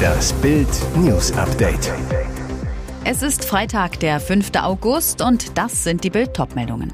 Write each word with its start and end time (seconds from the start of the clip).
Das 0.00 0.32
Bild 0.34 0.68
News 0.96 1.32
Update. 1.32 1.92
Es 3.04 3.22
ist 3.22 3.44
Freitag, 3.44 4.00
der 4.00 4.20
5. 4.20 4.50
August 4.60 5.22
und 5.22 5.56
das 5.58 5.84
sind 5.84 6.04
die 6.04 6.10
Bild 6.10 6.30
meldungen 6.54 6.92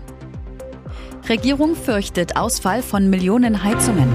Regierung 1.29 1.75
fürchtet 1.75 2.37
Ausfall 2.37 2.83
von 2.83 3.11
Millionen 3.11 3.65
Heizungen. 3.65 4.13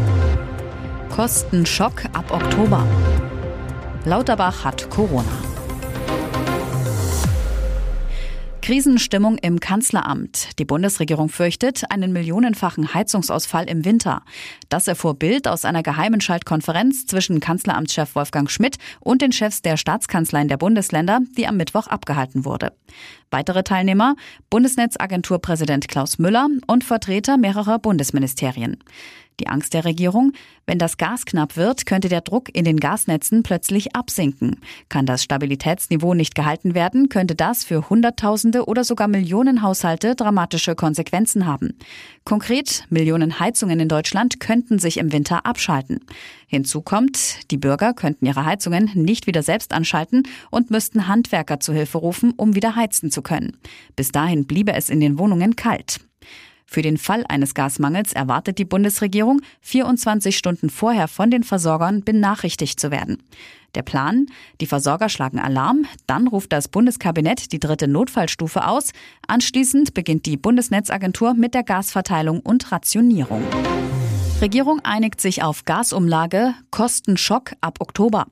Kostenschock 1.14 2.06
ab 2.14 2.32
Oktober. 2.32 2.86
Lauterbach 4.06 4.64
hat 4.64 4.90
Corona. 4.90 5.51
Krisenstimmung 8.62 9.38
im 9.40 9.60
Kanzleramt. 9.60 10.60
Die 10.60 10.66
Bundesregierung 10.66 11.30
fürchtet 11.30 11.84
einen 11.90 12.14
millionenfachen 12.14 12.94
Heizungsausfall 12.94 13.68
im 13.68 13.86
Winter. 13.86 14.22
Das 14.70 14.88
erfuhr 14.88 15.16
Bild 15.16 15.48
aus 15.48 15.66
einer 15.66 15.82
geheimen 15.82 16.22
Schaltkonferenz 16.22 17.08
zwischen 17.08 17.40
Kanzleramtschef 17.40 18.14
Wolfgang 18.14 18.50
Schmidt 18.52 18.78
und 19.00 19.22
den 19.24 19.32
Chefs 19.32 19.64
der 19.64 19.78
Staatskanzleien 19.78 20.48
der 20.48 20.58
Bundesländer, 20.58 21.22
die 21.36 21.48
am 21.48 21.58
Mittwoch 21.58 21.88
abgehalten 21.88 22.46
wurde. 22.46 22.72
Weitere 23.32 23.64
Teilnehmer 23.64 24.16
Bundesnetzagenturpräsident 24.50 25.88
Klaus 25.88 26.20
Müller 26.20 26.48
und 26.68 26.84
Vertreter 26.84 27.38
mehrerer 27.38 27.80
Bundesministerien. 27.80 28.78
Die 29.40 29.48
Angst 29.48 29.74
der 29.74 29.86
Regierung, 29.86 30.34
wenn 30.68 30.78
das 30.78 30.98
Gas 30.98 31.26
knapp 31.26 31.58
wird, 31.58 31.86
könnte 31.86 32.10
der 32.10 32.22
Druck 32.22 32.54
in 32.54 32.64
den 32.64 32.80
Gasnetzen 32.80 33.44
plötzlich 33.44 33.96
absinken. 33.96 34.58
Kann 34.90 35.06
das 35.06 35.24
Stabilitätsniveau 35.24 36.14
nicht 36.14 36.36
gehalten 36.36 36.76
werden, 36.76 37.10
könnte 37.10 37.34
das 37.36 37.64
für 37.64 37.90
Hunderttausende 37.90 38.66
oder 38.66 38.84
sogar 38.84 39.08
Millionen 39.08 39.64
Haushalte 39.64 40.16
dramatische 40.16 40.76
Konsequenzen 40.76 41.48
haben. 41.48 41.78
Konkret, 42.24 42.86
Millionen 42.90 43.40
Heizungen 43.40 43.80
in 43.80 43.88
Deutschland 43.88 44.40
könnten 44.40 44.78
sich 44.78 44.98
im 44.98 45.12
Winter 45.12 45.46
abschalten. 45.46 46.02
Hinzu 46.46 46.82
kommt, 46.82 47.50
die 47.50 47.58
Bürger 47.58 47.94
könnten 47.94 48.26
ihre 48.26 48.46
Heizungen 48.46 48.92
nicht 48.94 49.26
wieder 49.26 49.42
selbst 49.42 49.74
anschalten 49.74 50.24
und 50.52 50.70
müssten 50.70 51.08
Handwerker 51.08 51.60
zu 51.60 51.74
Hilfe 51.74 51.98
rufen, 51.98 52.34
um 52.36 52.56
wieder 52.56 52.76
heizen 52.76 53.10
zu 53.10 53.22
können. 53.22 53.58
Bis 53.96 54.12
dahin 54.12 54.46
bliebe 54.46 54.74
es 54.74 54.90
in 54.90 55.00
den 55.00 55.18
Wohnungen 55.18 55.56
kalt. 55.56 56.00
Für 56.74 56.82
den 56.82 56.98
Fall 56.98 57.26
eines 57.28 57.54
Gasmangels 57.54 58.14
erwartet 58.14 58.58
die 58.58 58.64
Bundesregierung, 58.64 59.42
24 59.60 60.38
Stunden 60.38 60.70
vorher 60.70 61.10
von 61.10 61.30
den 61.30 61.44
Versorgern 61.44 62.06
benachrichtigt 62.06 62.80
zu 62.80 62.92
werden. 62.92 63.22
Der 63.76 63.82
Plan? 63.82 64.28
Die 64.62 64.68
Versorger 64.68 65.10
schlagen 65.10 65.38
Alarm, 65.38 65.86
dann 66.08 66.28
ruft 66.28 66.54
das 66.54 66.70
Bundeskabinett 66.70 67.52
die 67.52 67.60
dritte 67.60 67.90
Notfallstufe 67.90 68.66
aus, 68.66 68.92
anschließend 69.28 69.94
beginnt 69.94 70.26
die 70.26 70.38
Bundesnetzagentur 70.38 71.34
mit 71.34 71.56
der 71.56 71.64
Gasverteilung 71.64 72.40
und 72.40 72.72
Rationierung. 72.72 73.44
Regierung 74.40 74.80
einigt 74.86 75.20
sich 75.20 75.44
auf 75.44 75.66
Gasumlage, 75.66 76.54
Kostenschock 76.72 77.52
ab 77.60 77.80
Oktober. 77.82 78.28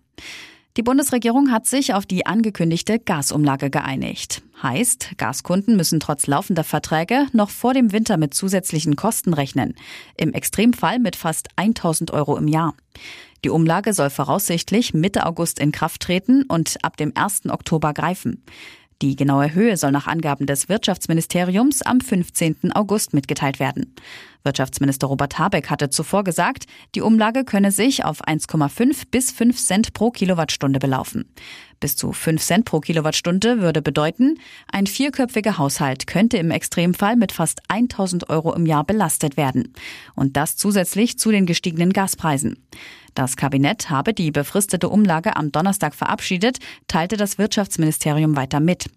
Die 0.77 0.83
Bundesregierung 0.83 1.51
hat 1.51 1.65
sich 1.65 1.93
auf 1.93 2.05
die 2.05 2.27
angekündigte 2.27 2.99
Gasumlage 2.99 3.69
geeinigt. 3.69 4.43
Heißt, 4.61 5.17
Gaskunden 5.17 5.75
müssen 5.75 5.99
trotz 5.99 6.27
laufender 6.27 6.63
Verträge 6.63 7.25
noch 7.33 7.49
vor 7.49 7.73
dem 7.73 7.91
Winter 7.91 8.17
mit 8.17 8.33
zusätzlichen 8.33 8.95
Kosten 8.95 9.33
rechnen. 9.33 9.73
Im 10.15 10.31
Extremfall 10.33 10.99
mit 10.99 11.15
fast 11.15 11.47
1000 11.55 12.11
Euro 12.11 12.37
im 12.37 12.47
Jahr. 12.47 12.75
Die 13.43 13.49
Umlage 13.49 13.93
soll 13.93 14.09
voraussichtlich 14.09 14.93
Mitte 14.93 15.25
August 15.25 15.59
in 15.59 15.71
Kraft 15.71 16.01
treten 16.01 16.43
und 16.43 16.77
ab 16.83 16.97
dem 16.97 17.13
1. 17.15 17.49
Oktober 17.49 17.93
greifen. 17.93 18.43
Die 19.01 19.15
genaue 19.15 19.53
Höhe 19.53 19.77
soll 19.77 19.91
nach 19.91 20.07
Angaben 20.07 20.45
des 20.45 20.67
Wirtschaftsministeriums 20.67 21.81
am 21.83 22.01
15. 22.01 22.73
August 22.73 23.13
mitgeteilt 23.13 23.59
werden. 23.61 23.95
Wirtschaftsminister 24.43 25.07
Robert 25.07 25.39
Habeck 25.39 25.69
hatte 25.69 25.89
zuvor 25.89 26.25
gesagt, 26.25 26.65
die 26.95 27.01
Umlage 27.01 27.45
könne 27.45 27.71
sich 27.71 28.03
auf 28.03 28.21
1,5 28.25 29.03
bis 29.09 29.31
5 29.31 29.57
Cent 29.57 29.93
pro 29.93 30.11
Kilowattstunde 30.11 30.79
belaufen. 30.79 31.33
Bis 31.79 31.95
zu 31.95 32.11
5 32.11 32.41
Cent 32.41 32.65
pro 32.65 32.81
Kilowattstunde 32.81 33.61
würde 33.61 33.81
bedeuten, 33.81 34.37
ein 34.69 34.85
vierköpfiger 34.85 35.57
Haushalt 35.57 36.05
könnte 36.05 36.37
im 36.37 36.51
Extremfall 36.51 37.15
mit 37.15 37.31
fast 37.31 37.61
1000 37.69 38.29
Euro 38.29 38.53
im 38.53 38.65
Jahr 38.65 38.83
belastet 38.83 39.37
werden. 39.37 39.73
Und 40.13 40.35
das 40.35 40.57
zusätzlich 40.57 41.17
zu 41.17 41.31
den 41.31 41.45
gestiegenen 41.45 41.93
Gaspreisen. 41.93 42.57
Das 43.15 43.35
Kabinett 43.35 43.89
habe 43.89 44.13
die 44.13 44.31
befristete 44.31 44.89
Umlage 44.89 45.35
am 45.35 45.51
Donnerstag 45.51 45.95
verabschiedet, 45.95 46.59
teilte 46.87 47.17
das 47.17 47.37
Wirtschaftsministerium 47.37 48.35
weiter 48.35 48.59
mit. 48.59 48.89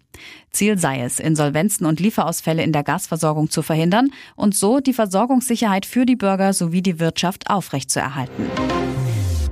Ziel 0.51 0.77
sei 0.77 1.01
es, 1.01 1.19
Insolvenzen 1.19 1.85
und 1.85 1.99
Lieferausfälle 1.99 2.63
in 2.63 2.71
der 2.71 2.83
Gasversorgung 2.83 3.49
zu 3.49 3.61
verhindern 3.61 4.11
und 4.35 4.55
so 4.55 4.79
die 4.79 4.93
Versorgungssicherheit 4.93 5.85
für 5.85 6.05
die 6.05 6.15
Bürger 6.15 6.53
sowie 6.53 6.81
die 6.81 6.99
Wirtschaft 6.99 7.49
aufrechtzuerhalten. 7.49 8.49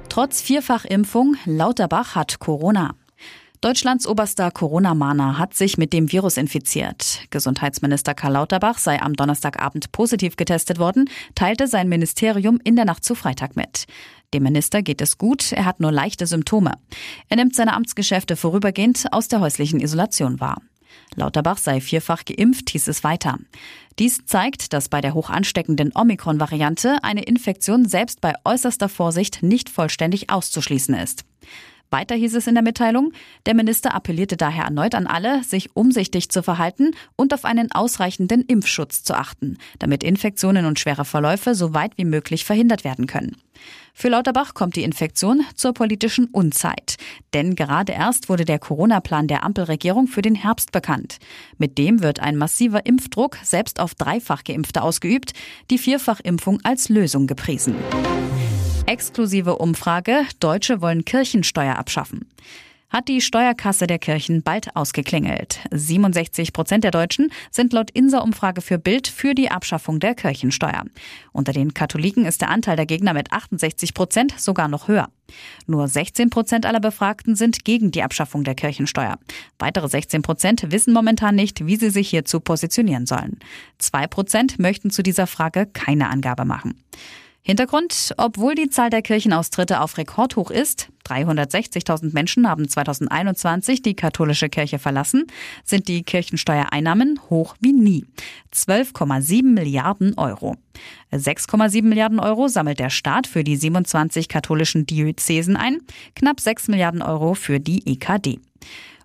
Trotz 0.09 0.41
Vierfachimpfung, 0.41 1.38
Lauterbach 1.45 2.16
hat 2.16 2.39
Corona. 2.39 2.95
Deutschlands 3.61 4.07
oberster 4.07 4.49
Corona-Mahner 4.49 5.38
hat 5.38 5.53
sich 5.53 5.77
mit 5.77 5.94
dem 5.94 6.11
Virus 6.11 6.38
infiziert. 6.38 7.19
Gesundheitsminister 7.29 8.16
Karl 8.16 8.33
Lauterbach 8.33 8.79
sei 8.79 8.99
am 8.99 9.13
Donnerstagabend 9.13 9.91
positiv 9.91 10.35
getestet 10.35 10.79
worden, 10.79 11.07
teilte 11.35 11.67
sein 11.67 11.88
Ministerium 11.88 12.59
in 12.63 12.75
der 12.75 12.85
Nacht 12.85 13.03
zu 13.03 13.13
Freitag 13.13 13.55
mit. 13.55 13.85
Dem 14.33 14.41
Minister 14.41 14.81
geht 14.81 14.99
es 14.99 15.19
gut, 15.19 15.51
er 15.51 15.66
hat 15.66 15.79
nur 15.79 15.91
leichte 15.91 16.25
Symptome. 16.25 16.73
Er 17.29 17.38
nimmt 17.38 17.55
seine 17.55 17.73
Amtsgeschäfte 17.73 18.35
vorübergehend 18.35 19.05
aus 19.11 19.27
der 19.27 19.41
häuslichen 19.41 19.79
Isolation 19.79 20.39
wahr. 20.39 20.59
Lauterbach 21.13 21.59
sei 21.59 21.81
vierfach 21.81 22.25
geimpft, 22.25 22.72
hieß 22.72 22.88
es 22.88 23.03
weiter. 23.03 23.38
Dies 23.99 24.25
zeigt, 24.25 24.73
dass 24.73 24.89
bei 24.89 25.01
der 25.01 25.13
hoch 25.13 25.29
ansteckenden 25.29 25.91
Omikron-Variante 25.93 27.03
eine 27.03 27.22
Infektion 27.22 27.88
selbst 27.88 28.22
bei 28.22 28.33
äußerster 28.43 28.89
Vorsicht 28.89 29.43
nicht 29.43 29.69
vollständig 29.69 30.31
auszuschließen 30.31 30.95
ist. 30.95 31.25
Weiter 31.91 32.16
hieß 32.16 32.35
es 32.35 32.47
in 32.47 32.56
der 32.56 32.63
Mitteilung, 32.63 33.12
der 33.46 33.53
Minister 33.53 33.94
appellierte 33.94 34.38
daher 34.38 34.63
erneut 34.63 34.96
an 34.96 35.07
alle, 35.07 35.44
sich 35.44 35.75
umsichtig 35.75 36.29
zu 36.29 36.41
verhalten 36.41 36.91
und 37.18 37.34
auf 37.34 37.44
einen 37.44 37.69
ausreichenden 37.72 38.44
Impfschutz 38.44 39.03
zu 39.03 39.13
achten, 39.13 39.57
damit 39.78 40.02
Infektionen 40.02 40.66
und 40.66 40.79
schwere 40.79 41.03
Verläufe 41.03 41.53
so 41.53 41.74
weit 41.74 41.97
wie 41.97 42.06
möglich 42.06 42.46
verhindert 42.46 42.85
werden 42.85 43.07
können. 43.07 43.35
Für 43.94 44.07
Lauterbach 44.07 44.53
kommt 44.53 44.78
die 44.78 44.84
Infektion 44.84 45.46
zur 45.53 45.74
politischen 45.74 46.25
Unzeit. 46.28 46.96
Denn 47.34 47.56
gerade 47.56 47.91
erst 47.91 48.29
wurde 48.29 48.46
der 48.46 48.58
Corona-Plan 48.58 49.28
der 49.28 49.44
Ampelregierung 49.44 50.08
für 50.08 50.22
den 50.22 50.35
Herbst 50.35 50.72
bekannt. 50.72 51.18
Mit 51.58 51.78
dem 51.78 52.02
wird 52.02 52.22
ein 52.22 52.38
massiver 52.38 52.85
Impfdruck 52.85 53.38
selbst 53.44 53.81
auf 53.81 53.96
dreifach 53.96 54.46
Geimpfte 54.46 54.81
ausgeübt, 54.81 55.34
die 55.69 55.78
Vierfachimpfung 55.78 56.59
als 56.63 56.88
Lösung 56.88 57.28
gepriesen. 57.28 57.75
Exklusive 58.91 59.56
Umfrage, 59.56 60.25
Deutsche 60.41 60.81
wollen 60.81 61.06
Kirchensteuer 61.06 61.78
abschaffen. 61.78 62.28
Hat 62.90 63.07
die 63.07 63.22
Steuerkasse 63.22 63.88
der 63.88 64.00
Kirchen 64.00 64.44
bald 64.44 64.75
ausgeklingelt. 64.75 65.59
67 65.72 66.52
Prozent 66.52 66.84
der 66.84 66.91
Deutschen 66.91 67.31
sind 67.52 67.72
laut 67.72 67.90
Insa-Umfrage 67.90 68.59
für 68.59 68.78
Bild 68.78 69.07
für 69.07 69.34
die 69.34 69.50
Abschaffung 69.50 70.02
der 70.02 70.13
Kirchensteuer. 70.13 70.84
Unter 71.31 71.53
den 71.53 71.74
Katholiken 71.74 72.25
ist 72.25 72.41
der 72.41 72.50
Anteil 72.50 72.75
der 72.75 72.85
Gegner 72.85 73.13
mit 73.13 73.31
68 73.31 73.94
Prozent 73.94 74.38
sogar 74.38 74.68
noch 74.68 74.90
höher. 74.90 75.08
Nur 75.68 75.88
16 75.88 76.29
Prozent 76.29 76.66
aller 76.66 76.81
Befragten 76.81 77.38
sind 77.38 77.63
gegen 77.63 77.91
die 77.91 78.03
Abschaffung 78.03 78.44
der 78.44 78.56
Kirchensteuer. 78.56 79.18
Weitere 79.58 79.88
16 79.88 80.22
Prozent 80.22 80.69
wissen 80.69 80.94
momentan 80.94 81.35
nicht, 81.35 81.66
wie 81.66 81.78
sie 81.78 81.91
sich 81.91 82.09
hierzu 82.09 82.41
positionieren 82.41 83.06
sollen. 83.06 83.40
Zwei 83.78 84.06
Prozent 84.06 84.59
möchten 84.59 84.90
zu 84.90 85.02
dieser 85.02 85.28
Frage 85.28 85.66
keine 85.66 86.09
Angabe 86.09 86.44
machen. 86.44 86.84
Hintergrund, 87.44 88.13
obwohl 88.18 88.53
die 88.53 88.69
Zahl 88.69 88.91
der 88.91 89.02
Kirchenaustritte 89.02 89.81
auf 89.81 89.97
Rekordhoch 89.97 90.52
ist, 90.52 90.90
360.000 91.07 92.13
Menschen 92.13 92.47
haben 92.47 92.69
2021 92.69 93.81
die 93.81 93.96
katholische 93.96 94.47
Kirche 94.47 94.78
verlassen, 94.78 95.25
sind 95.63 95.88
die 95.88 96.03
Kirchensteuereinnahmen 96.03 97.19
hoch 97.31 97.56
wie 97.59 97.74
nie. 97.74 98.06
12,7 98.53 99.44
Milliarden 99.44 100.18
Euro. 100.18 100.56
6,7 101.12 101.81
Milliarden 101.81 102.19
Euro 102.19 102.47
sammelt 102.47 102.79
der 102.79 102.91
Staat 102.91 103.25
für 103.25 103.44
die 103.44 103.58
27 103.58 104.28
katholischen 104.28 104.85
Diözesen 104.85 105.58
ein, 105.58 105.79
knapp 106.16 106.40
6 106.40 106.67
Milliarden 106.67 107.02
Euro 107.02 107.34
für 107.34 107.59
die 107.59 107.85
EKD. 107.87 108.40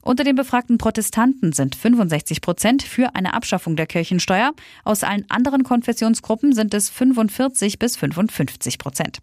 Unter 0.06 0.22
den 0.22 0.36
befragten 0.36 0.78
Protestanten 0.78 1.52
sind 1.52 1.74
65 1.74 2.40
Prozent 2.40 2.84
für 2.84 3.16
eine 3.16 3.34
Abschaffung 3.34 3.74
der 3.74 3.88
Kirchensteuer. 3.88 4.52
Aus 4.84 5.02
allen 5.02 5.28
anderen 5.28 5.64
Konfessionsgruppen 5.64 6.52
sind 6.52 6.74
es 6.74 6.88
45 6.90 7.80
bis 7.80 7.96
55 7.96 8.78
Prozent. 8.78 9.18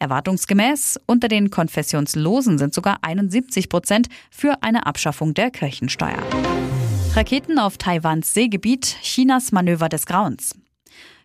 Erwartungsgemäß 0.00 0.98
unter 1.06 1.28
den 1.28 1.50
Konfessionslosen 1.50 2.58
sind 2.58 2.74
sogar 2.74 2.98
71 3.02 3.68
Prozent 3.68 4.08
für 4.28 4.64
eine 4.64 4.86
Abschaffung 4.86 5.32
der 5.32 5.52
Kirchensteuer. 5.52 6.18
Raketen 7.14 7.60
auf 7.60 7.78
Taiwans 7.78 8.34
Seegebiet, 8.34 8.96
Chinas 9.02 9.52
Manöver 9.52 9.88
des 9.88 10.06
Grauens. 10.06 10.56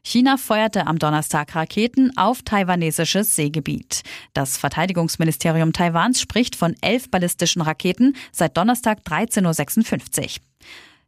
China 0.03 0.37
feuerte 0.37 0.87
am 0.87 0.97
Donnerstag 0.97 1.55
Raketen 1.55 2.17
auf 2.17 2.41
taiwanesisches 2.41 3.35
Seegebiet. 3.35 4.01
Das 4.33 4.57
Verteidigungsministerium 4.57 5.73
Taiwans 5.73 6.19
spricht 6.19 6.55
von 6.55 6.75
elf 6.81 7.09
ballistischen 7.11 7.61
Raketen 7.61 8.15
seit 8.31 8.57
Donnerstag 8.57 8.99
13.56 9.05 10.21
Uhr. 10.21 10.29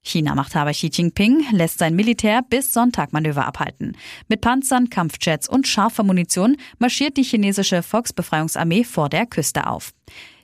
China-Machthaber 0.03 0.71
Xi 0.71 0.91
Jinping 0.93 1.45
lässt 1.51 1.79
sein 1.79 1.95
Militär 1.95 2.41
bis 2.47 2.71
Sonntag 2.73 3.13
Manöver 3.13 3.47
abhalten. 3.47 3.97
Mit 4.27 4.41
Panzern, 4.41 4.89
Kampfjets 4.89 5.49
und 5.49 5.67
scharfer 5.67 6.03
Munition 6.03 6.57
marschiert 6.77 7.17
die 7.17 7.23
chinesische 7.23 7.81
Volksbefreiungsarmee 7.81 8.83
vor 8.83 9.09
der 9.09 9.25
Küste 9.25 9.65
auf. 9.67 9.93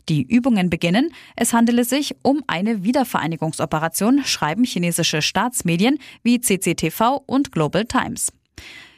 Die 0.08 0.24
Übungen 0.24 0.72
beginnen. 0.72 1.14
Es 1.36 1.54
handele 1.54 1.84
sich 1.84 2.16
um 2.24 2.44
eine 2.48 2.84
Wiedervereinigungsoperation, 2.84 4.24
schreiben 4.24 4.64
chinesische 4.64 5.22
Staatsmedien 5.22 6.00
wie 6.24 6.42
CCTV 6.42 7.22
und 7.28 7.52
Global 7.52 7.86
Times. 7.86 8.32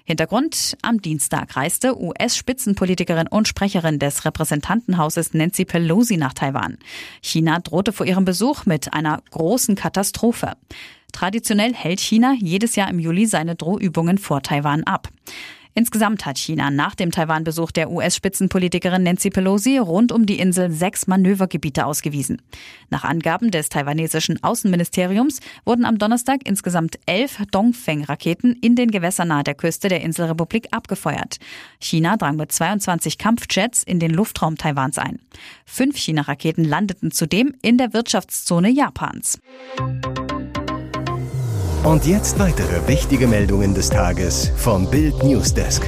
Hintergrund, 0.04 0.76
am 0.82 1.02
Dienstag 1.02 1.56
reiste 1.56 1.98
US-Spitzenpolitikerin 1.98 3.28
und 3.28 3.48
Sprecherin 3.48 4.00
des 4.00 4.26
Repräsentantenhauses 4.26 5.34
Nancy 5.34 5.64
Pelosi 5.64 6.18
nach 6.18 6.34
Taiwan. 6.34 6.78
China 7.22 7.60
drohte 7.60 7.94
vor 7.94 8.06
ihrem 8.06 8.26
Besuch 8.26 8.66
mit 8.66 8.94
einer 8.94 9.22
großen 9.32 9.76
Katastrophe. 9.76 10.54
Traditionell 11.12 11.74
hält 11.74 12.00
China 12.00 12.34
jedes 12.38 12.76
Jahr 12.76 12.90
im 12.90 13.00
Juli 13.00 13.26
seine 13.26 13.56
Drohübungen 13.56 14.18
vor 14.18 14.42
Taiwan 14.42 14.84
ab. 14.84 15.10
Insgesamt 15.74 16.26
hat 16.26 16.38
China 16.38 16.70
nach 16.70 16.96
dem 16.96 17.12
Taiwan-Besuch 17.12 17.72
der 17.72 17.92
US-Spitzenpolitikerin 17.92 19.04
Nancy 19.04 19.30
Pelosi 19.30 19.78
rund 19.78 20.12
um 20.12 20.26
die 20.26 20.40
Insel 20.40 20.72
sechs 20.72 21.08
Manövergebiete 21.08 21.86
ausgewiesen. 21.86 22.42
Nach 22.90 23.06
Angaben 23.06 23.52
des 23.52 23.70
taiwanesischen 23.70 24.44
Außenministeriums 24.44 25.40
wurden 25.64 25.86
am 25.86 25.98
Donnerstag 25.98 26.42
insgesamt 26.44 27.00
elf 27.06 27.42
Dongfeng-Raketen 27.52 28.58
in 28.62 28.76
den 28.76 28.92
Gewässern 28.92 29.30
nahe 29.30 29.44
der 29.44 29.56
Küste 29.56 29.88
der 29.88 30.02
Inselrepublik 30.02 30.68
abgefeuert. 30.72 31.38
China 31.80 32.18
drang 32.18 32.36
mit 32.36 32.52
22 32.52 33.18
Kampfjets 33.18 33.84
in 33.84 34.00
den 34.00 34.12
Luftraum 34.12 34.58
Taiwans 34.58 34.98
ein. 34.98 35.20
Fünf 35.66 35.98
China-Raketen 35.98 36.66
landeten 36.66 37.12
zudem 37.12 37.54
in 37.62 37.78
der 37.78 37.94
Wirtschaftszone 37.94 38.70
Japans. 38.70 39.40
Und 41.84 42.06
jetzt 42.06 42.38
weitere 42.38 42.88
wichtige 42.88 43.26
Meldungen 43.26 43.74
des 43.74 43.90
Tages 43.90 44.52
vom 44.56 44.88
Bild 44.88 45.24
Newsdesk. 45.24 45.82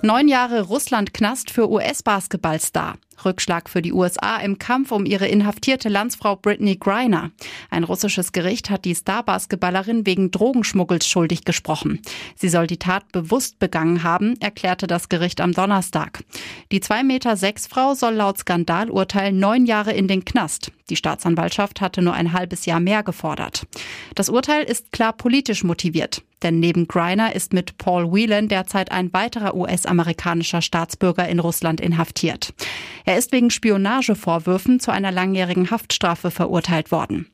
Neun 0.00 0.28
Jahre 0.28 0.62
Russland-Knast 0.62 1.50
für 1.50 1.70
US-Basketballstar. 1.70 2.94
Rückschlag 3.24 3.68
für 3.68 3.82
die 3.82 3.92
USA 3.92 4.36
im 4.38 4.58
Kampf 4.58 4.92
um 4.92 5.04
ihre 5.06 5.28
inhaftierte 5.28 5.88
Landsfrau 5.88 6.36
Britney 6.36 6.76
Griner. 6.76 7.30
Ein 7.70 7.84
russisches 7.84 8.32
Gericht 8.32 8.70
hat 8.70 8.84
die 8.84 8.94
Star-Basketballerin 8.94 10.06
wegen 10.06 10.30
Drogenschmuggels 10.30 11.06
schuldig 11.06 11.44
gesprochen. 11.44 12.00
Sie 12.36 12.48
soll 12.48 12.66
die 12.66 12.78
Tat 12.78 13.10
bewusst 13.12 13.58
begangen 13.58 14.02
haben, 14.02 14.40
erklärte 14.40 14.86
das 14.86 15.08
Gericht 15.08 15.40
am 15.40 15.52
Donnerstag. 15.52 16.24
Die 16.72 16.80
2,6 16.80 17.04
Meter 17.04 17.36
sechs 17.36 17.66
Frau 17.66 17.94
soll 17.94 18.14
laut 18.14 18.38
Skandalurteil 18.38 19.32
neun 19.32 19.66
Jahre 19.66 19.92
in 19.92 20.08
den 20.08 20.24
Knast. 20.24 20.72
Die 20.90 20.96
Staatsanwaltschaft 20.96 21.80
hatte 21.80 22.02
nur 22.02 22.14
ein 22.14 22.32
halbes 22.32 22.66
Jahr 22.66 22.80
mehr 22.80 23.02
gefordert. 23.02 23.66
Das 24.14 24.28
Urteil 24.28 24.64
ist 24.64 24.92
klar 24.92 25.12
politisch 25.12 25.64
motiviert. 25.64 26.22
Denn 26.42 26.60
neben 26.60 26.86
Griner 26.86 27.34
ist 27.34 27.52
mit 27.52 27.78
Paul 27.78 28.12
Whelan 28.12 28.48
derzeit 28.48 28.92
ein 28.92 29.12
weiterer 29.12 29.54
US-amerikanischer 29.54 30.62
Staatsbürger 30.62 31.28
in 31.28 31.40
Russland 31.40 31.80
inhaftiert. 31.80 32.54
Er 33.08 33.16
ist 33.16 33.32
wegen 33.32 33.48
Spionagevorwürfen 33.48 34.80
zu 34.80 34.90
einer 34.90 35.10
langjährigen 35.10 35.70
Haftstrafe 35.70 36.30
verurteilt 36.30 36.92
worden. 36.92 37.26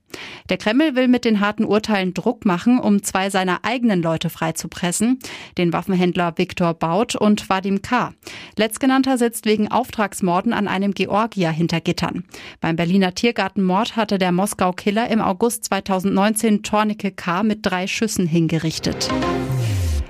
Der 0.48 0.56
Kreml 0.56 0.94
will 0.94 1.08
mit 1.08 1.24
den 1.24 1.40
harten 1.40 1.64
Urteilen 1.64 2.14
Druck 2.14 2.44
machen, 2.44 2.78
um 2.78 3.02
zwei 3.02 3.28
seiner 3.28 3.64
eigenen 3.64 4.00
Leute 4.00 4.30
freizupressen, 4.30 5.18
den 5.58 5.72
Waffenhändler 5.72 6.34
Viktor 6.36 6.74
Baut 6.74 7.16
und 7.16 7.50
Vadim 7.50 7.82
K. 7.82 8.12
Letztgenannter 8.56 9.18
sitzt 9.18 9.46
wegen 9.46 9.66
Auftragsmorden 9.68 10.52
an 10.52 10.68
einem 10.68 10.94
Georgier 10.94 11.50
hinter 11.50 11.80
Gittern. 11.80 12.22
Beim 12.60 12.76
Berliner 12.76 13.12
Tiergartenmord 13.12 13.96
hatte 13.96 14.18
der 14.18 14.30
Moskau-Killer 14.30 15.10
im 15.10 15.20
August 15.20 15.64
2019 15.64 16.62
Tornike 16.62 17.10
K. 17.10 17.42
mit 17.42 17.66
drei 17.66 17.88
Schüssen 17.88 18.28
hingerichtet. 18.28 19.08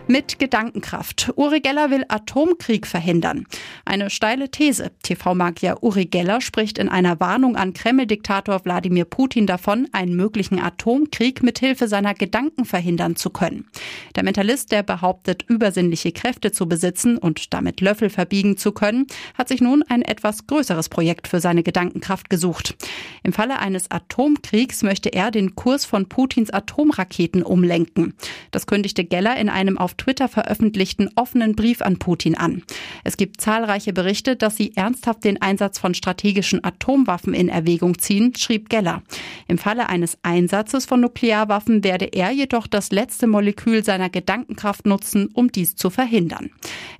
Mit 0.06 0.38
Gedankenkraft. 0.38 1.32
Uri 1.34 1.60
Geller 1.60 1.90
will 1.90 2.04
Atomkrieg 2.08 2.86
verhindern. 2.86 3.46
Eine 3.86 4.10
steile 4.10 4.50
These. 4.50 4.90
TV-Magier 5.02 5.82
Uri 5.82 6.04
Geller 6.04 6.42
spricht 6.42 6.76
in 6.76 6.90
einer 6.90 7.20
Warnung 7.20 7.56
an 7.56 7.72
Kreml-Diktator 7.72 8.62
Wladimir 8.66 9.06
Putin 9.06 9.46
davon, 9.46 9.88
einen 9.92 10.14
möglichen 10.14 10.60
Atomkrieg 10.60 11.42
mithilfe 11.42 11.88
seiner 11.88 12.12
Gedanken 12.12 12.66
verhindern 12.66 13.16
zu 13.16 13.30
können. 13.30 13.66
Der 14.14 14.24
Mentalist, 14.24 14.72
der 14.72 14.82
behauptet, 14.82 15.42
übersinnliche 15.48 16.12
Kräfte 16.12 16.52
zu 16.52 16.68
besitzen 16.68 17.16
und 17.16 17.54
damit 17.54 17.80
Löffel 17.80 18.10
verbiegen 18.10 18.58
zu 18.58 18.72
können, 18.72 19.06
hat 19.38 19.48
sich 19.48 19.62
nun 19.62 19.82
ein 19.88 20.02
etwas 20.02 20.46
größeres 20.46 20.90
Projekt 20.90 21.28
für 21.28 21.40
seine 21.40 21.62
Gedankenkraft 21.62 22.28
gesucht. 22.28 22.76
Im 23.22 23.32
Falle 23.32 23.58
eines 23.58 23.90
Atomkriegs 23.90 24.82
möchte 24.82 25.14
er 25.14 25.30
den 25.30 25.54
Kurs 25.54 25.86
von 25.86 26.10
Putins 26.10 26.50
Atomraketen 26.50 27.42
umlenken. 27.42 28.12
Das 28.50 28.66
kündigte 28.66 29.04
Geller 29.06 29.38
in 29.38 29.48
einem 29.48 29.78
auf 29.78 29.93
Twitter 29.96 30.28
veröffentlichten 30.28 31.10
offenen 31.16 31.54
Brief 31.54 31.82
an 31.82 31.98
Putin 31.98 32.36
an. 32.36 32.62
Es 33.04 33.16
gibt 33.16 33.40
zahlreiche 33.40 33.92
Berichte, 33.92 34.36
dass 34.36 34.56
sie 34.56 34.76
ernsthaft 34.76 35.24
den 35.24 35.40
Einsatz 35.40 35.78
von 35.78 35.94
strategischen 35.94 36.62
Atomwaffen 36.64 37.34
in 37.34 37.48
Erwägung 37.48 37.98
ziehen, 37.98 38.34
schrieb 38.36 38.68
Geller. 38.68 39.02
Im 39.48 39.58
Falle 39.58 39.88
eines 39.88 40.18
Einsatzes 40.22 40.86
von 40.86 41.00
Nuklearwaffen 41.00 41.84
werde 41.84 42.06
er 42.06 42.30
jedoch 42.30 42.66
das 42.66 42.90
letzte 42.90 43.26
Molekül 43.26 43.84
seiner 43.84 44.10
Gedankenkraft 44.10 44.86
nutzen, 44.86 45.28
um 45.32 45.50
dies 45.50 45.76
zu 45.76 45.90
verhindern. 45.90 46.50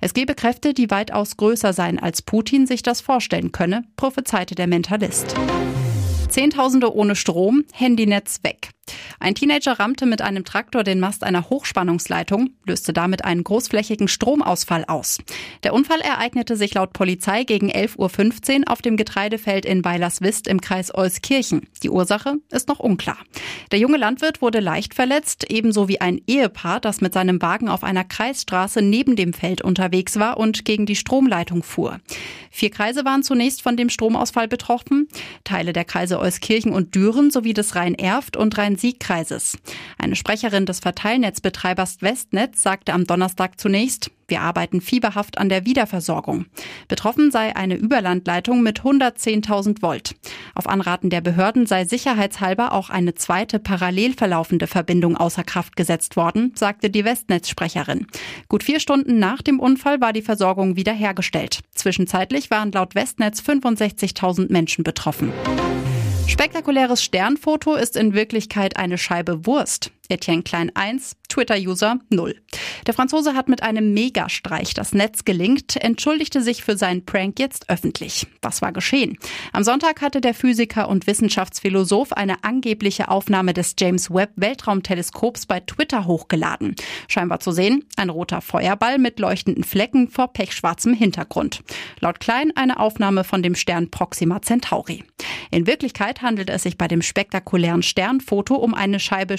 Es 0.01 0.13
gebe 0.13 0.35
Kräfte, 0.35 0.73
die 0.73 0.91
weitaus 0.91 1.37
größer 1.37 1.73
seien, 1.73 1.99
als 1.99 2.21
Putin 2.21 2.67
sich 2.67 2.83
das 2.83 3.01
vorstellen 3.01 3.51
könne, 3.51 3.83
prophezeite 3.97 4.55
der 4.55 4.67
Mentalist. 4.67 5.35
Zehntausende 6.29 6.93
ohne 6.93 7.15
Strom, 7.15 7.63
Handynetz 7.73 8.39
weg. 8.43 8.74
Ein 9.19 9.35
Teenager 9.35 9.79
rammte 9.79 10.05
mit 10.05 10.21
einem 10.21 10.45
Traktor 10.45 10.83
den 10.83 10.99
Mast 10.99 11.23
einer 11.23 11.49
Hochspannungsleitung, 11.49 12.51
löste 12.65 12.93
damit 12.93 13.25
einen 13.25 13.43
großflächigen 13.43 14.07
Stromausfall 14.07 14.85
aus. 14.85 15.19
Der 15.63 15.73
Unfall 15.73 16.01
ereignete 16.01 16.55
sich 16.57 16.73
laut 16.73 16.93
Polizei 16.93 17.43
gegen 17.43 17.71
11.15 17.71 18.59
Uhr 18.59 18.71
auf 18.71 18.81
dem 18.81 18.97
Getreidefeld 18.97 19.65
in 19.65 19.83
Weilerswist 19.83 20.47
im 20.47 20.61
Kreis 20.61 20.93
Euskirchen. 20.93 21.67
Die 21.81 21.89
Ursache 21.89 22.35
ist 22.51 22.67
noch 22.67 22.79
unklar. 22.79 23.17
Der 23.71 23.79
junge 23.79 23.97
Landwirt 23.97 24.41
wurde 24.41 24.59
leicht 24.59 24.93
verletzt, 24.93 25.49
ebenso 25.49 25.87
wie 25.87 26.01
ein 26.01 26.21
Ehepaar, 26.27 26.79
das 26.79 27.01
mit 27.01 27.13
seinem 27.13 27.41
Wagen 27.41 27.69
auf 27.69 27.83
einer 27.83 28.03
Kreisstraße 28.03 28.81
neben 28.81 29.15
dem 29.15 29.33
Feld 29.33 29.61
unterwegs 29.61 30.19
war 30.19 30.37
und 30.37 30.65
gegen 30.65 30.85
die 30.85 30.95
Stromleitung 30.95 31.63
fuhr. 31.63 31.99
Vier 32.51 32.69
Kreise 32.69 33.03
waren 33.03 33.23
zunächst 33.23 33.61
von 33.61 33.75
dem 33.75 33.89
Stromausfall 33.89 34.47
betroffen. 34.47 35.09
Teile 35.43 35.73
der 35.73 35.83
Kreise 35.83 36.19
Euskirchen 36.19 36.71
und 36.71 36.95
Düren 36.95 37.29
sowie 37.29 37.53
des 37.53 37.75
Rhein-Erft 37.75 38.37
und 38.37 38.57
Rhein-Sieg-Kreises. 38.75 39.57
Eine 39.97 40.15
Sprecherin 40.15 40.65
des 40.65 40.79
Verteilnetzbetreibers 40.79 42.01
Westnetz 42.01 42.61
sagte 42.61 42.93
am 42.93 43.05
Donnerstag 43.05 43.59
zunächst, 43.59 44.11
wir 44.27 44.41
arbeiten 44.41 44.81
fieberhaft 44.81 45.37
an 45.37 45.49
der 45.49 45.65
Wiederversorgung. 45.65 46.45
Betroffen 46.87 47.29
sei 47.29 47.55
eine 47.55 47.75
Überlandleitung 47.75 48.63
mit 48.63 48.81
110.000 48.81 49.83
Volt. 49.83 50.15
Auf 50.55 50.67
Anraten 50.67 51.11
der 51.11 51.21
Behörden 51.21 51.67
sei 51.67 51.85
sicherheitshalber 51.85 52.73
auch 52.73 52.89
eine 52.89 53.13
zweite 53.13 53.59
parallel 53.59 54.13
verlaufende 54.13 54.65
Verbindung 54.65 55.15
außer 55.15 55.43
Kraft 55.43 55.75
gesetzt 55.75 56.17
worden, 56.17 56.53
sagte 56.55 56.89
die 56.89 57.05
Westnetz-Sprecherin. 57.05 58.07
Gut 58.49 58.63
vier 58.63 58.79
Stunden 58.79 59.19
nach 59.19 59.43
dem 59.43 59.59
Unfall 59.59 60.01
war 60.01 60.11
die 60.11 60.23
Versorgung 60.23 60.75
wiederhergestellt. 60.75 61.59
Zwischenzeitlich 61.75 62.49
waren 62.49 62.71
laut 62.71 62.95
Westnetz 62.95 63.41
65.000 63.41 64.51
Menschen 64.51 64.83
betroffen. 64.83 65.31
Spektakuläres 66.27 67.03
Sternfoto 67.03 67.75
ist 67.75 67.95
in 67.95 68.13
Wirklichkeit 68.13 68.77
eine 68.77 68.97
Scheibe 68.97 69.45
Wurst. 69.45 69.91
Etienne 70.09 70.43
Klein 70.43 70.71
1, 70.75 71.15
Twitter-User 71.29 71.99
0. 72.09 72.35
Der 72.87 72.93
Franzose 72.93 73.33
hat 73.33 73.49
mit 73.49 73.63
einem 73.63 73.93
Megastreich 73.93 74.73
das 74.73 74.93
Netz 74.93 75.25
gelingt, 75.25 75.75
entschuldigte 75.75 76.41
sich 76.41 76.63
für 76.63 76.77
seinen 76.77 77.05
Prank 77.05 77.39
jetzt 77.39 77.69
öffentlich. 77.69 78.27
Was 78.41 78.61
war 78.61 78.71
geschehen? 78.71 79.17
Am 79.51 79.63
Sonntag 79.63 80.01
hatte 80.01 80.21
der 80.21 80.33
Physiker 80.33 80.87
und 80.87 81.07
Wissenschaftsphilosoph 81.07 82.13
eine 82.13 82.43
angebliche 82.43 83.09
Aufnahme 83.09 83.53
des 83.53 83.75
James 83.79 84.11
Webb 84.11 84.31
Weltraumteleskops 84.35 85.45
bei 85.45 85.59
Twitter 85.59 86.05
hochgeladen. 86.05 86.75
Scheinbar 87.07 87.39
zu 87.39 87.51
sehen, 87.51 87.85
ein 87.97 88.09
roter 88.09 88.41
Feuerball 88.41 88.97
mit 88.97 89.19
leuchtenden 89.19 89.63
Flecken 89.63 90.07
vor 90.09 90.31
pechschwarzem 90.31 90.93
Hintergrund. 90.93 91.63
Laut 91.99 92.19
Klein 92.19 92.51
eine 92.55 92.79
Aufnahme 92.79 93.23
von 93.23 93.43
dem 93.43 93.55
Stern 93.55 93.91
Proxima 93.91 94.41
Centauri. 94.41 95.03
In 95.51 95.67
Wirklichkeit 95.67 96.21
handelt 96.21 96.49
es 96.49 96.63
sich 96.63 96.77
bei 96.77 96.87
dem 96.87 97.01
spektakulären 97.01 97.83
Sternfoto 97.83 98.55
um 98.55 98.73
eine 98.73 98.99
Scheibe 98.99 99.37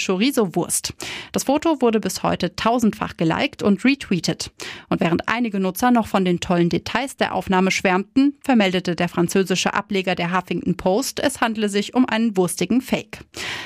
Chorizo-Wurst. 0.56 0.94
Das 1.32 1.44
Foto 1.44 1.80
wurde 1.80 2.00
bis 2.00 2.22
heute 2.22 2.56
tausendfach 2.56 3.16
geliked 3.16 3.62
und 3.62 3.84
retweetet. 3.84 4.50
Und 4.88 5.00
während 5.00 5.28
einige 5.28 5.60
Nutzer 5.60 5.90
noch 5.90 6.06
von 6.06 6.24
den 6.24 6.40
tollen 6.40 6.68
Details 6.68 7.16
der 7.16 7.34
Aufnahme 7.34 7.70
schwärmten, 7.70 8.38
vermeldete 8.42 8.96
der 8.96 9.08
französische 9.08 9.74
Ableger 9.74 10.14
der 10.14 10.36
Huffington 10.36 10.76
Post, 10.76 11.20
es 11.20 11.40
handele 11.40 11.68
sich 11.68 11.94
um 11.94 12.06
einen 12.06 12.36
wurstigen 12.36 12.80
Fake. 12.80 13.20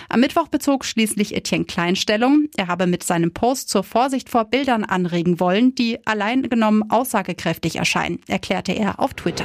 Am 0.08 0.20
Mittwoch 0.20 0.48
bezog 0.48 0.84
schließlich 0.84 1.34
Etienne 1.34 1.64
Kleinstellung. 1.64 2.48
Er 2.56 2.66
habe 2.66 2.86
mit 2.86 3.04
seinem 3.04 3.32
Post 3.32 3.68
zur 3.68 3.84
Vorsicht 3.84 4.28
vor 4.28 4.44
Bildern 4.46 4.84
anregen 4.84 5.38
wollen, 5.40 5.74
die 5.74 6.04
allein 6.06 6.42
genommen 6.42 6.90
aussagekräftig 6.90 7.76
erscheinen, 7.76 8.20
erklärte 8.26 8.72
er 8.72 8.98
auf 8.98 9.14
Twitter. 9.14 9.44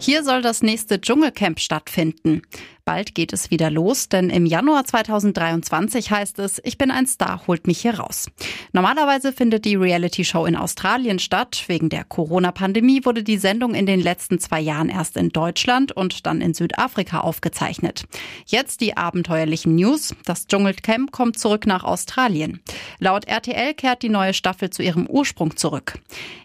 Hier 0.00 0.22
soll 0.22 0.42
das 0.42 0.62
nächste 0.62 1.00
Dschungelcamp 1.00 1.58
stattfinden. 1.58 2.42
Bald 2.88 3.14
geht 3.14 3.34
es 3.34 3.50
wieder 3.50 3.70
los, 3.70 4.08
denn 4.08 4.30
im 4.30 4.46
Januar 4.46 4.82
2023 4.82 6.10
heißt 6.10 6.38
es, 6.38 6.58
ich 6.64 6.78
bin 6.78 6.90
ein 6.90 7.06
Star, 7.06 7.42
holt 7.46 7.66
mich 7.66 7.82
hier 7.82 7.98
raus. 7.98 8.30
Normalerweise 8.72 9.34
findet 9.34 9.66
die 9.66 9.74
Reality-Show 9.74 10.46
in 10.46 10.56
Australien 10.56 11.18
statt. 11.18 11.64
Wegen 11.66 11.90
der 11.90 12.04
Corona-Pandemie 12.04 13.04
wurde 13.04 13.22
die 13.22 13.36
Sendung 13.36 13.74
in 13.74 13.84
den 13.84 14.00
letzten 14.00 14.38
zwei 14.38 14.60
Jahren 14.62 14.88
erst 14.88 15.18
in 15.18 15.28
Deutschland 15.28 15.92
und 15.92 16.24
dann 16.24 16.40
in 16.40 16.54
Südafrika 16.54 17.20
aufgezeichnet. 17.20 18.04
Jetzt 18.46 18.80
die 18.80 18.96
abenteuerlichen 18.96 19.74
News. 19.74 20.14
Das 20.24 20.46
Dschungelcamp 20.46 21.12
kommt 21.12 21.38
zurück 21.38 21.66
nach 21.66 21.84
Australien. 21.84 22.60
Laut 23.00 23.26
RTL 23.26 23.74
kehrt 23.74 24.02
die 24.02 24.08
neue 24.08 24.32
Staffel 24.32 24.70
zu 24.70 24.82
ihrem 24.82 25.06
Ursprung 25.06 25.58
zurück. 25.58 25.98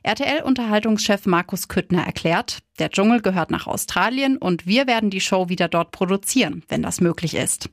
RTL-Unterhaltungschef 0.03 1.25
Markus 1.25 1.69
Küttner 1.69 2.03
erklärt, 2.05 2.63
der 2.79 2.89
Dschungel 2.89 3.21
gehört 3.21 3.51
nach 3.51 3.67
Australien 3.67 4.37
und 4.37 4.65
wir 4.65 4.87
werden 4.87 5.11
die 5.11 5.21
Show 5.21 5.47
wieder 5.47 5.67
dort 5.67 5.91
produzieren, 5.91 6.32
wenn 6.69 6.81
das 6.81 7.01
möglich 7.01 7.35
ist. 7.35 7.69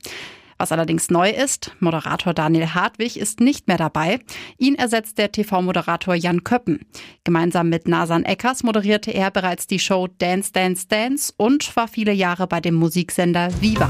Was 0.61 0.71
allerdings 0.71 1.09
neu 1.09 1.31
ist, 1.31 1.71
Moderator 1.79 2.35
Daniel 2.35 2.75
Hartwig 2.75 3.17
ist 3.17 3.39
nicht 3.39 3.67
mehr 3.67 3.77
dabei. 3.77 4.19
Ihn 4.59 4.75
ersetzt 4.75 5.17
der 5.17 5.31
TV-Moderator 5.31 6.13
Jan 6.13 6.43
Köppen. 6.43 6.85
Gemeinsam 7.23 7.69
mit 7.69 7.87
Nasan 7.87 8.25
Eckers 8.25 8.61
moderierte 8.61 9.09
er 9.09 9.31
bereits 9.31 9.65
die 9.65 9.79
Show 9.79 10.07
Dance 10.19 10.51
Dance 10.53 10.87
Dance 10.87 11.33
und 11.35 11.75
war 11.75 11.87
viele 11.87 12.13
Jahre 12.13 12.45
bei 12.45 12.61
dem 12.61 12.75
Musiksender 12.75 13.49
Viva. 13.59 13.89